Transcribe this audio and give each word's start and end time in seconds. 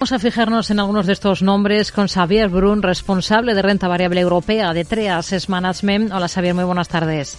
Vamos 0.00 0.12
a 0.12 0.18
fijarnos 0.18 0.70
en 0.70 0.80
algunos 0.80 1.04
de 1.04 1.12
estos 1.12 1.42
nombres 1.42 1.92
con 1.92 2.08
Xavier 2.08 2.48
Brun, 2.48 2.80
responsable 2.80 3.52
de 3.52 3.60
renta 3.60 3.86
variable 3.86 4.22
europea 4.22 4.72
de 4.72 4.86
TREAS 4.86 5.50
Management. 5.50 6.10
Hola 6.10 6.26
Xavier, 6.26 6.54
muy 6.54 6.64
buenas 6.64 6.88
tardes. 6.88 7.36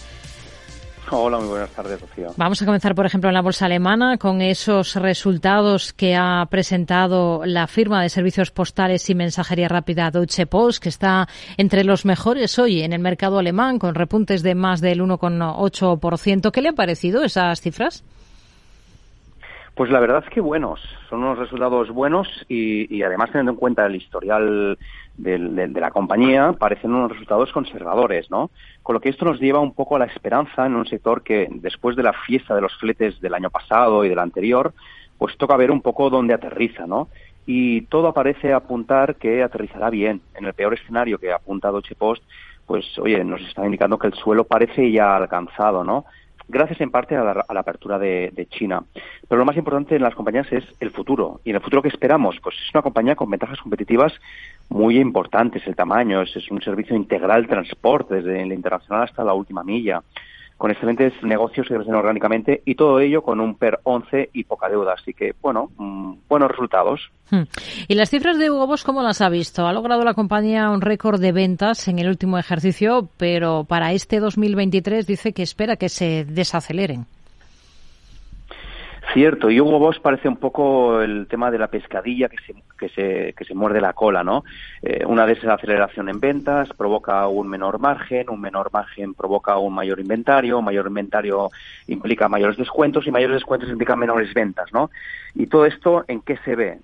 Hola, 1.10 1.38
muy 1.38 1.48
buenas 1.48 1.70
tardes, 1.70 2.00
Rocío. 2.00 2.32
Vamos 2.36 2.62
a 2.62 2.64
comenzar, 2.64 2.94
por 2.94 3.04
ejemplo, 3.04 3.28
en 3.28 3.34
la 3.34 3.42
bolsa 3.42 3.66
alemana 3.66 4.16
con 4.16 4.40
esos 4.40 4.94
resultados 4.94 5.92
que 5.92 6.14
ha 6.14 6.46
presentado 6.48 7.42
la 7.44 7.66
firma 7.66 8.00
de 8.00 8.08
servicios 8.08 8.52
postales 8.52 9.10
y 9.10 9.16
mensajería 9.16 9.66
rápida 9.66 10.12
Deutsche 10.12 10.46
Post, 10.46 10.84
que 10.84 10.88
está 10.88 11.28
entre 11.56 11.82
los 11.82 12.04
mejores 12.04 12.60
hoy 12.60 12.82
en 12.82 12.92
el 12.92 13.00
mercado 13.00 13.40
alemán, 13.40 13.80
con 13.80 13.96
repuntes 13.96 14.44
de 14.44 14.54
más 14.54 14.80
del 14.80 15.02
1,8%. 15.02 16.52
¿Qué 16.52 16.62
le 16.62 16.68
han 16.68 16.76
parecido 16.76 17.24
esas 17.24 17.60
cifras? 17.60 18.04
Pues 19.74 19.90
la 19.90 20.00
verdad 20.00 20.22
es 20.22 20.30
que 20.30 20.42
buenos, 20.42 20.80
son 21.08 21.24
unos 21.24 21.38
resultados 21.38 21.88
buenos 21.88 22.28
y, 22.46 23.02
además 23.02 23.30
teniendo 23.30 23.52
en 23.52 23.56
cuenta 23.56 23.86
el 23.86 23.96
historial 23.96 24.78
de, 25.16 25.38
la 25.38 25.90
compañía, 25.90 26.52
parecen 26.52 26.92
unos 26.92 27.12
resultados 27.12 27.50
conservadores, 27.52 28.30
¿no? 28.30 28.50
Con 28.82 28.94
lo 28.94 29.00
que 29.00 29.08
esto 29.08 29.24
nos 29.24 29.40
lleva 29.40 29.60
un 29.60 29.72
poco 29.72 29.96
a 29.96 30.00
la 30.00 30.04
esperanza 30.04 30.66
en 30.66 30.74
un 30.74 30.86
sector 30.86 31.22
que 31.22 31.48
después 31.50 31.96
de 31.96 32.02
la 32.02 32.12
fiesta 32.12 32.54
de 32.54 32.60
los 32.60 32.76
fletes 32.76 33.18
del 33.22 33.32
año 33.32 33.48
pasado 33.48 34.04
y 34.04 34.10
del 34.10 34.18
anterior, 34.18 34.74
pues 35.16 35.38
toca 35.38 35.56
ver 35.56 35.70
un 35.70 35.80
poco 35.80 36.10
dónde 36.10 36.34
aterriza, 36.34 36.86
¿no? 36.86 37.08
Y 37.46 37.82
todo 37.82 38.12
parece 38.12 38.52
apuntar 38.52 39.16
que 39.16 39.42
aterrizará 39.42 39.88
bien. 39.88 40.20
En 40.34 40.44
el 40.44 40.52
peor 40.52 40.74
escenario 40.74 41.18
que 41.18 41.32
ha 41.32 41.36
apuntado 41.36 41.80
Chepost, 41.80 42.22
pues 42.66 42.98
oye, 42.98 43.24
nos 43.24 43.40
está 43.40 43.64
indicando 43.64 43.98
que 43.98 44.08
el 44.08 44.14
suelo 44.14 44.44
parece 44.44 44.92
ya 44.92 45.16
alcanzado, 45.16 45.82
¿no? 45.82 46.04
Gracias 46.52 46.80
en 46.80 46.90
parte 46.90 47.16
a 47.16 47.24
la, 47.24 47.60
apertura 47.60 47.98
de, 47.98 48.46
China. 48.50 48.84
Pero 49.28 49.38
lo 49.38 49.44
más 49.44 49.56
importante 49.56 49.96
en 49.96 50.02
las 50.02 50.14
compañías 50.14 50.46
es 50.52 50.64
el 50.78 50.90
futuro. 50.90 51.40
¿Y 51.44 51.50
en 51.50 51.56
el 51.56 51.62
futuro 51.62 51.82
que 51.82 51.88
esperamos? 51.88 52.38
Pues 52.40 52.54
es 52.56 52.74
una 52.74 52.82
compañía 52.82 53.16
con 53.16 53.30
ventajas 53.30 53.58
competitivas 53.60 54.12
muy 54.68 54.98
importantes. 54.98 55.66
El 55.66 55.74
tamaño, 55.74 56.22
es, 56.22 56.36
un 56.50 56.60
servicio 56.60 56.94
integral 56.94 57.48
transporte, 57.48 58.16
desde 58.16 58.46
la 58.46 58.54
internacional 58.54 59.04
hasta 59.04 59.24
la 59.24 59.34
última 59.34 59.64
milla 59.64 60.02
con 60.62 60.70
excelentes 60.70 61.12
negocios 61.24 61.66
que 61.66 61.74
crecen 61.74 61.96
orgánicamente 61.96 62.62
y 62.64 62.76
todo 62.76 63.00
ello 63.00 63.22
con 63.22 63.40
un 63.40 63.56
PER 63.56 63.80
11 63.82 64.30
y 64.32 64.44
poca 64.44 64.68
deuda. 64.68 64.94
Así 64.96 65.12
que, 65.12 65.34
bueno, 65.42 65.72
mm, 65.76 66.18
buenos 66.28 66.52
resultados. 66.52 67.10
Hmm. 67.32 67.42
¿Y 67.88 67.96
las 67.96 68.10
cifras 68.10 68.38
de 68.38 68.48
Hugo 68.48 68.68
Boss 68.68 68.84
cómo 68.84 69.02
las 69.02 69.20
ha 69.22 69.28
visto? 69.28 69.66
Ha 69.66 69.72
logrado 69.72 70.04
la 70.04 70.14
compañía 70.14 70.70
un 70.70 70.80
récord 70.80 71.20
de 71.20 71.32
ventas 71.32 71.88
en 71.88 71.98
el 71.98 72.06
último 72.06 72.38
ejercicio, 72.38 73.08
pero 73.16 73.64
para 73.64 73.90
este 73.92 74.20
2023 74.20 75.04
dice 75.04 75.32
que 75.32 75.42
espera 75.42 75.74
que 75.74 75.88
se 75.88 76.24
desaceleren. 76.26 77.06
Cierto, 79.12 79.50
y 79.50 79.60
Hugo 79.60 79.78
Boss 79.78 79.98
parece 79.98 80.26
un 80.26 80.38
poco 80.38 81.02
el 81.02 81.26
tema 81.26 81.50
de 81.50 81.58
la 81.58 81.66
pescadilla 81.66 82.30
que 82.30 82.38
se, 82.46 82.54
que 82.78 82.88
se, 82.88 83.34
que 83.36 83.44
se 83.44 83.54
muerde 83.54 83.80
la 83.80 83.92
cola, 83.92 84.24
¿no? 84.24 84.42
Eh, 84.80 85.04
una 85.06 85.26
desaceleración 85.26 86.08
en 86.08 86.18
ventas 86.18 86.70
provoca 86.78 87.28
un 87.28 87.46
menor 87.46 87.78
margen, 87.78 88.30
un 88.30 88.40
menor 88.40 88.70
margen 88.72 89.12
provoca 89.12 89.58
un 89.58 89.74
mayor 89.74 90.00
inventario, 90.00 90.62
mayor 90.62 90.86
inventario 90.86 91.50
implica 91.88 92.26
mayores 92.28 92.56
descuentos 92.56 93.06
y 93.06 93.10
mayores 93.10 93.34
descuentos 93.34 93.68
implican 93.68 93.98
menores 93.98 94.32
ventas, 94.32 94.72
¿no? 94.72 94.90
Y 95.34 95.46
todo 95.46 95.66
esto, 95.66 96.06
¿en 96.08 96.22
qué 96.22 96.38
se 96.44 96.56
ve? 96.56 96.78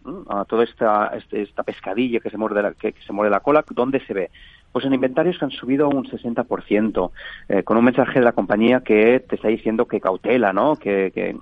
Toda 0.49 0.65
esta, 0.65 1.12
este, 1.17 1.41
esta 1.41 1.62
pescadilla 1.62 2.21
que 2.21 2.31
se 2.31 2.37
muerde 2.37 2.62
la, 2.62 2.73
que, 2.73 2.95
se 3.06 3.12
muerde 3.12 3.31
la 3.31 3.41
cola, 3.41 3.65
¿dónde 3.71 4.01
se 4.01 4.12
ve? 4.12 4.31
Pues 4.71 4.84
en 4.84 4.93
inventarios 4.93 5.39
que 5.39 5.47
han 5.47 5.51
subido 5.51 5.89
un 5.89 6.05
60%, 6.05 7.11
eh, 7.49 7.62
con 7.62 7.79
un 7.79 7.84
mensaje 7.84 8.19
de 8.19 8.25
la 8.25 8.33
compañía 8.33 8.81
que 8.81 9.21
te 9.21 9.37
está 9.37 9.49
diciendo 9.49 9.87
que 9.87 10.01
cautela, 10.01 10.53
¿no? 10.53 10.77
Que, 10.77 11.11
que 11.15 11.34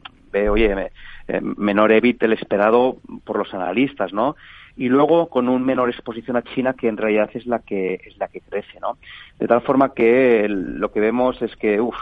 oye, 0.48 0.90
eh, 1.28 1.40
menor 1.40 1.92
EBIT 1.92 2.22
el 2.22 2.32
esperado 2.34 2.96
por 3.24 3.38
los 3.38 3.52
analistas, 3.54 4.12
¿no? 4.12 4.36
y 4.76 4.88
luego 4.88 5.28
con 5.28 5.48
un 5.48 5.64
menor 5.64 5.88
exposición 5.88 6.36
a 6.36 6.42
China 6.42 6.74
que 6.74 6.88
en 6.88 6.98
realidad 6.98 7.30
es 7.32 7.46
la 7.46 7.60
que 7.60 7.94
es 8.04 8.16
la 8.18 8.28
que 8.28 8.42
crece, 8.42 8.78
¿no? 8.80 8.98
De 9.38 9.48
tal 9.48 9.62
forma 9.62 9.94
que 9.94 10.46
lo 10.48 10.92
que 10.92 11.00
vemos 11.00 11.40
es 11.40 11.56
que, 11.56 11.80
uff, 11.80 11.96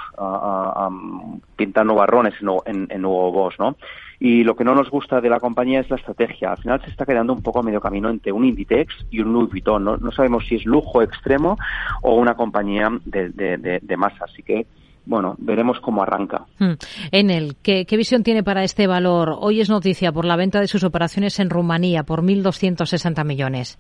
pintan 1.57 1.87
nubarrones 1.87 2.35
en, 2.67 2.89
en, 2.91 3.03
nuevo 3.03 3.31
Boss, 3.31 3.55
¿no? 3.61 3.77
Y 4.19 4.43
lo 4.43 4.57
que 4.57 4.65
no 4.65 4.75
nos 4.75 4.91
gusta 4.91 5.21
de 5.21 5.29
la 5.29 5.39
compañía 5.39 5.81
es 5.81 5.91
la 5.91 5.97
estrategia. 5.97 6.51
Al 6.51 6.59
final 6.59 6.83
se 6.83 6.91
está 6.91 7.07
quedando 7.07 7.33
un 7.33 7.43
poco 7.43 7.61
a 7.61 7.63
medio 7.63 7.81
camino 7.81 8.11
entre 8.11 8.33
un 8.33 8.45
Inditex 8.45 9.07
y 9.11 9.21
un 9.21 9.33
Louis 9.33 9.51
Vuitton. 9.51 9.85
No, 9.85 9.97
no 9.97 10.11
sabemos 10.11 10.47
si 10.47 10.57
es 10.57 10.65
lujo 10.65 11.03
extremo 11.03 11.59
o 12.03 12.17
una 12.17 12.35
compañía 12.35 12.91
de, 13.05 13.29
de, 13.31 13.81
de 13.83 13.97
masa. 13.97 14.25
Así 14.25 14.43
que 14.43 14.67
bueno, 15.07 15.35
veremos 15.39 15.81
cómo 15.81 16.03
arranca. 16.03 16.47
Hmm. 16.59 16.75
En 17.13 17.31
el, 17.31 17.57
¿qué, 17.63 17.87
visión 17.91 18.23
tiene 18.23 18.43
para 18.43 18.65
este 18.65 18.87
valor? 18.87 19.37
Hoy 19.39 19.61
es 19.61 19.69
noticia 19.69 20.13
por 20.13 20.25
la 20.25 20.37
venta 20.37 20.61
de 20.61 20.67
sus 20.67 20.85
operaciones 20.85 21.39
en 21.41 21.51
Rumanía 21.51 22.05
por 22.05 22.23
1.260 22.23 23.25
millones. 23.25 23.79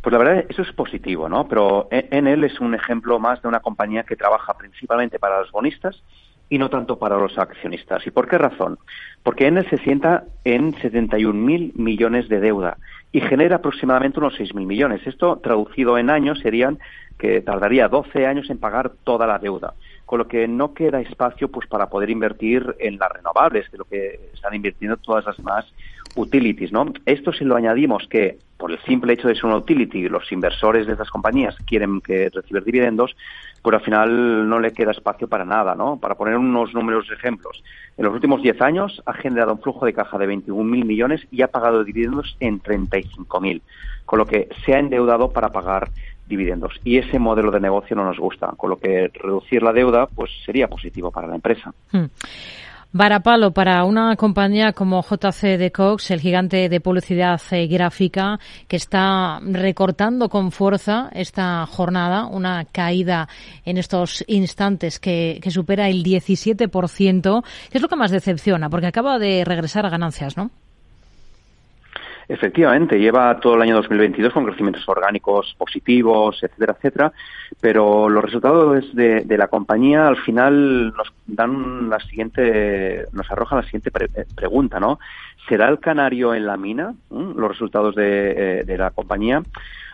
Pues 0.00 0.12
la 0.12 0.18
verdad, 0.18 0.44
eso 0.48 0.62
es 0.62 0.72
positivo, 0.72 1.28
¿no? 1.28 1.48
Pero 1.48 1.88
Enel 1.90 2.44
es 2.44 2.60
un 2.60 2.74
ejemplo 2.74 3.18
más 3.18 3.40
de 3.40 3.48
una 3.48 3.60
compañía 3.60 4.02
que 4.02 4.16
trabaja 4.16 4.52
principalmente 4.54 5.18
para 5.18 5.40
los 5.40 5.50
bonistas 5.50 6.02
y 6.50 6.58
no 6.58 6.68
tanto 6.68 6.98
para 6.98 7.16
los 7.16 7.38
accionistas. 7.38 8.06
¿Y 8.06 8.10
por 8.10 8.28
qué 8.28 8.36
razón? 8.36 8.78
Porque 9.22 9.46
Enel 9.46 9.68
se 9.70 9.78
sienta 9.78 10.24
en 10.44 10.74
71.000 10.74 11.72
millones 11.74 12.28
de 12.28 12.40
deuda 12.40 12.76
y 13.14 13.20
genera 13.20 13.56
aproximadamente 13.56 14.18
unos 14.18 14.34
6.000 14.34 14.66
millones. 14.66 15.06
Esto, 15.06 15.36
traducido 15.36 15.96
en 15.98 16.10
años, 16.10 16.40
serían 16.40 16.80
que 17.16 17.40
tardaría 17.42 17.86
12 17.86 18.26
años 18.26 18.50
en 18.50 18.58
pagar 18.58 18.90
toda 19.04 19.24
la 19.28 19.38
deuda, 19.38 19.74
con 20.14 20.20
lo 20.20 20.28
que 20.28 20.46
no 20.46 20.74
queda 20.74 21.00
espacio 21.00 21.48
pues 21.48 21.66
para 21.66 21.88
poder 21.88 22.08
invertir 22.08 22.76
en 22.78 23.00
las 23.00 23.10
renovables, 23.10 23.68
de 23.72 23.78
lo 23.78 23.84
que 23.84 24.30
están 24.32 24.54
invirtiendo 24.54 24.96
todas 24.96 25.24
las 25.24 25.36
demás 25.36 25.66
utilities. 26.14 26.70
Esto 27.04 27.32
si 27.32 27.44
lo 27.44 27.56
añadimos 27.56 28.06
que 28.08 28.38
por 28.56 28.70
el 28.70 28.78
simple 28.82 29.14
hecho 29.14 29.26
de 29.26 29.34
ser 29.34 29.46
una 29.46 29.56
utility, 29.56 30.08
los 30.08 30.30
inversores 30.30 30.86
de 30.86 30.92
estas 30.92 31.10
compañías 31.10 31.56
quieren 31.66 32.00
recibir 32.00 32.62
dividendos, 32.62 33.16
pues 33.60 33.74
al 33.74 33.82
final 33.82 34.48
no 34.48 34.60
le 34.60 34.72
queda 34.72 34.92
espacio 34.92 35.26
para 35.26 35.44
nada, 35.44 35.74
¿no? 35.74 35.96
Para 35.96 36.14
poner 36.14 36.36
unos 36.36 36.72
números 36.74 37.08
de 37.08 37.16
ejemplos. 37.16 37.64
En 37.96 38.04
los 38.04 38.14
últimos 38.14 38.40
10 38.40 38.60
años 38.60 39.02
ha 39.06 39.14
generado 39.14 39.54
un 39.54 39.62
flujo 39.62 39.84
de 39.84 39.94
caja 39.94 40.16
de 40.16 40.28
21.000 40.28 40.84
millones 40.84 41.26
y 41.32 41.42
ha 41.42 41.48
pagado 41.48 41.82
dividendos 41.82 42.36
en 42.38 42.62
35.000, 42.62 43.62
con 44.04 44.20
lo 44.20 44.26
que 44.26 44.48
se 44.64 44.74
ha 44.74 44.78
endeudado 44.78 45.32
para 45.32 45.48
pagar 45.48 45.90
dividendos. 46.26 46.80
Y 46.84 46.98
ese 46.98 47.18
modelo 47.18 47.50
de 47.50 47.60
negocio 47.60 47.96
no 47.96 48.04
nos 48.04 48.18
gusta, 48.18 48.52
con 48.56 48.70
lo 48.70 48.76
que 48.76 49.10
reducir 49.12 49.62
la 49.62 49.72
deuda 49.72 50.06
pues 50.06 50.30
sería 50.44 50.68
positivo 50.68 51.10
para 51.10 51.28
la 51.28 51.36
empresa. 51.36 51.72
Hmm. 51.92 52.06
Varapalo 52.96 53.50
para 53.50 53.82
una 53.82 54.14
compañía 54.14 54.72
como 54.72 55.02
JC 55.02 55.58
de 55.58 55.72
Cox, 55.72 56.12
el 56.12 56.20
gigante 56.20 56.68
de 56.68 56.80
publicidad 56.80 57.40
gráfica, 57.68 58.38
que 58.68 58.76
está 58.76 59.40
recortando 59.42 60.28
con 60.28 60.52
fuerza 60.52 61.10
esta 61.12 61.66
jornada, 61.66 62.26
una 62.26 62.64
caída 62.66 63.28
en 63.64 63.78
estos 63.78 64.24
instantes 64.28 65.00
que, 65.00 65.40
supera 65.50 65.88
el 65.88 66.04
17%, 66.04 67.42
que 67.68 67.78
es 67.78 67.82
lo 67.82 67.88
que 67.88 67.96
más 67.96 68.12
decepciona, 68.12 68.70
porque 68.70 68.86
acaba 68.86 69.18
de 69.18 69.44
regresar 69.44 69.84
a 69.86 69.90
ganancias, 69.90 70.36
¿no? 70.36 70.52
Efectivamente, 72.28 72.98
lleva 72.98 73.38
todo 73.40 73.56
el 73.56 73.62
año 73.62 73.76
2022 73.76 74.32
con 74.32 74.44
crecimientos 74.44 74.88
orgánicos 74.88 75.54
positivos, 75.58 76.42
etcétera, 76.42 76.74
etcétera, 76.76 77.12
pero 77.60 78.08
los 78.08 78.24
resultados 78.24 78.94
de, 78.94 79.24
la 79.36 79.48
compañía 79.48 80.08
al 80.08 80.16
final 80.16 80.94
nos 80.94 81.12
dan 81.26 81.90
la 81.90 81.98
siguiente, 82.00 83.06
nos 83.12 83.30
arrojan 83.30 83.58
la 83.58 83.64
siguiente 83.64 83.90
eh, 84.14 84.24
pregunta, 84.34 84.80
¿no? 84.80 84.98
¿Será 85.48 85.68
el 85.68 85.78
canario 85.80 86.34
en 86.34 86.46
la 86.46 86.56
mina 86.56 86.94
los 87.10 87.48
resultados 87.48 87.94
de, 87.94 88.60
eh, 88.60 88.64
de 88.64 88.78
la 88.78 88.90
compañía? 88.90 89.42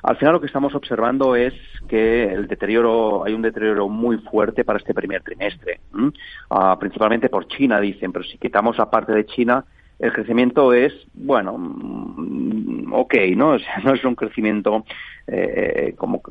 Al 0.02 0.16
final 0.16 0.34
lo 0.34 0.40
que 0.40 0.46
estamos 0.46 0.74
observando 0.74 1.36
es 1.36 1.52
que 1.88 2.24
el 2.32 2.46
deterioro, 2.46 3.24
hay 3.24 3.34
un 3.34 3.42
deterioro 3.42 3.88
muy 3.88 4.18
fuerte 4.18 4.64
para 4.64 4.78
este 4.78 4.94
primer 4.94 5.22
trimestre, 5.22 5.80
ah, 6.50 6.76
principalmente 6.78 7.28
por 7.28 7.46
China, 7.48 7.80
dicen, 7.80 8.12
pero 8.12 8.24
si 8.24 8.38
quitamos 8.38 8.78
la 8.78 8.90
parte 8.90 9.12
de 9.12 9.26
China, 9.26 9.64
el 10.00 10.12
crecimiento 10.12 10.72
es, 10.72 10.92
bueno, 11.14 11.56
mm, 11.58 12.92
ok, 12.92 13.14
¿no? 13.36 13.50
O 13.54 13.58
sea, 13.58 13.78
no 13.84 13.94
es 13.94 14.04
un 14.04 14.14
crecimiento 14.14 14.84
eh, 15.26 15.94
como 15.96 16.22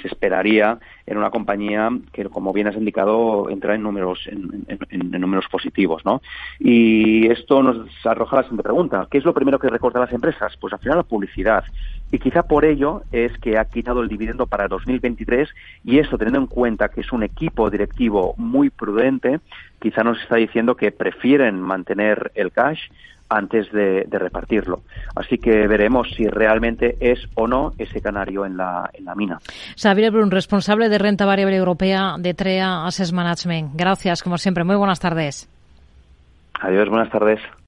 se 0.00 0.08
esperaría 0.08 0.78
en 1.06 1.18
una 1.18 1.30
compañía 1.30 1.90
que, 2.12 2.24
como 2.26 2.52
bien 2.52 2.68
has 2.68 2.76
indicado, 2.76 3.50
entra 3.50 3.74
en 3.74 3.82
números, 3.82 4.26
en, 4.26 5.10
números 5.20 5.46
positivos, 5.50 6.04
¿no? 6.04 6.22
Y 6.58 7.26
esto 7.30 7.62
nos 7.62 7.88
arroja 8.06 8.36
la 8.36 8.42
siguiente 8.42 8.62
pregunta. 8.62 9.06
¿Qué 9.10 9.18
es 9.18 9.24
lo 9.24 9.34
primero 9.34 9.58
que 9.58 9.68
recortan 9.68 10.02
las 10.02 10.12
empresas? 10.12 10.56
Pues 10.58 10.72
al 10.72 10.78
final 10.78 10.98
la 10.98 11.02
publicidad. 11.02 11.64
Y 12.10 12.18
quizá 12.18 12.44
por 12.44 12.64
ello 12.64 13.02
es 13.12 13.36
que 13.38 13.58
ha 13.58 13.64
quitado 13.66 14.00
el 14.00 14.08
dividendo 14.08 14.46
para 14.46 14.68
2023 14.68 15.48
y 15.84 15.98
esto, 15.98 16.16
teniendo 16.16 16.40
en 16.40 16.46
cuenta 16.46 16.88
que 16.88 17.02
es 17.02 17.12
un 17.12 17.22
equipo 17.22 17.68
directivo 17.68 18.34
muy 18.38 18.70
prudente, 18.70 19.40
quizá 19.78 20.02
nos 20.04 20.20
está 20.22 20.36
diciendo 20.36 20.76
que 20.76 20.90
prefieren 20.90 21.60
mantener 21.60 22.32
el 22.34 22.50
cash 22.50 22.80
antes 23.28 23.70
de, 23.72 24.06
repartirlo. 24.10 24.82
Así 25.14 25.38
que 25.38 25.66
veremos 25.66 26.08
si 26.16 26.26
realmente 26.26 26.96
es 27.00 27.20
o 27.34 27.46
no 27.46 27.72
ese 27.78 28.00
canario 28.00 28.44
en 28.44 28.56
la, 28.56 28.90
en 28.92 29.04
la 29.04 29.14
mina. 29.14 29.38
Xavier 29.80 30.10
Brun, 30.10 30.30
responsable 30.30 30.88
de 30.88 30.98
renta 30.98 31.24
variable 31.24 31.56
europea 31.56 32.16
de 32.18 32.34
TREA 32.34 32.86
Asset 32.86 33.12
Management. 33.12 33.72
Gracias, 33.74 34.22
como 34.22 34.38
siempre. 34.38 34.64
Muy 34.64 34.76
buenas 34.76 35.00
tardes. 35.00 35.48
Adiós, 36.60 36.88
buenas 36.88 37.10
tardes. 37.10 37.40